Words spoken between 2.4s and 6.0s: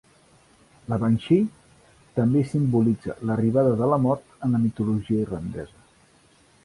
simbolitza l'arribada de la mort en la mitologia irlandesa.